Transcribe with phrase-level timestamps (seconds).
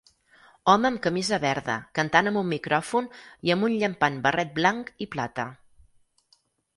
[0.71, 3.09] Home amb camisa verda cantant amb un micròfon
[3.49, 5.47] i amb un llampant barret blanc i plata.